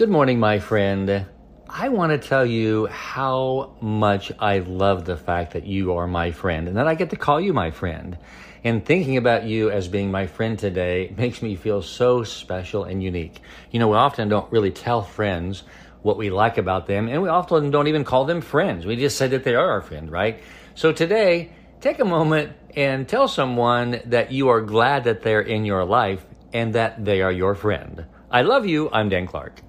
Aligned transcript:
Good 0.00 0.08
morning, 0.08 0.40
my 0.40 0.60
friend. 0.60 1.26
I 1.68 1.90
want 1.90 2.12
to 2.12 2.16
tell 2.26 2.46
you 2.46 2.86
how 2.86 3.76
much 3.82 4.32
I 4.38 4.60
love 4.60 5.04
the 5.04 5.18
fact 5.18 5.52
that 5.52 5.66
you 5.66 5.92
are 5.92 6.06
my 6.06 6.30
friend 6.30 6.68
and 6.68 6.78
that 6.78 6.88
I 6.88 6.94
get 6.94 7.10
to 7.10 7.16
call 7.16 7.38
you 7.38 7.52
my 7.52 7.70
friend. 7.70 8.16
And 8.64 8.82
thinking 8.82 9.18
about 9.18 9.44
you 9.44 9.70
as 9.70 9.88
being 9.88 10.10
my 10.10 10.26
friend 10.26 10.58
today 10.58 11.12
makes 11.18 11.42
me 11.42 11.54
feel 11.54 11.82
so 11.82 12.24
special 12.24 12.84
and 12.84 13.02
unique. 13.02 13.42
You 13.72 13.78
know, 13.78 13.88
we 13.88 13.96
often 13.98 14.30
don't 14.30 14.50
really 14.50 14.70
tell 14.70 15.02
friends 15.02 15.64
what 16.00 16.16
we 16.16 16.30
like 16.30 16.56
about 16.56 16.86
them, 16.86 17.06
and 17.06 17.20
we 17.20 17.28
often 17.28 17.70
don't 17.70 17.88
even 17.88 18.04
call 18.04 18.24
them 18.24 18.40
friends. 18.40 18.86
We 18.86 18.96
just 18.96 19.18
say 19.18 19.28
that 19.28 19.44
they 19.44 19.54
are 19.54 19.70
our 19.70 19.82
friend, 19.82 20.10
right? 20.10 20.42
So 20.76 20.92
today, 20.92 21.52
take 21.82 21.98
a 21.98 22.06
moment 22.06 22.54
and 22.74 23.06
tell 23.06 23.28
someone 23.28 24.00
that 24.06 24.32
you 24.32 24.48
are 24.48 24.62
glad 24.62 25.04
that 25.04 25.20
they're 25.20 25.42
in 25.42 25.66
your 25.66 25.84
life 25.84 26.24
and 26.54 26.72
that 26.72 27.04
they 27.04 27.20
are 27.20 27.30
your 27.30 27.54
friend. 27.54 28.06
I 28.30 28.40
love 28.40 28.64
you. 28.64 28.88
I'm 28.90 29.10
Dan 29.10 29.26
Clark. 29.26 29.60